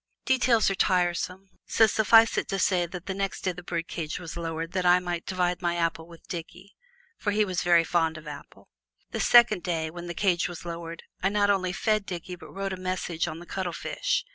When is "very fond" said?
7.61-8.17